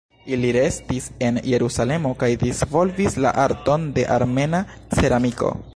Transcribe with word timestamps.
Ili 0.35 0.51
restis 0.55 1.09
en 1.27 1.37
Jerusalemo 1.51 2.13
kaj 2.23 2.31
disvolvis 2.47 3.19
la 3.27 3.35
arton 3.47 3.89
de 3.99 4.11
armena 4.19 4.67
ceramiko. 5.01 5.55